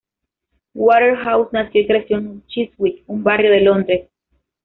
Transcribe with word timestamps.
Waterhouse 0.73 1.49
nació 1.53 1.81
y 1.81 1.85
creció 1.85 2.17
en 2.17 2.43
Chiswick, 2.47 3.03
un 3.05 3.23
barrio 3.23 3.51
de 3.51 3.61
Londres. 3.61 4.09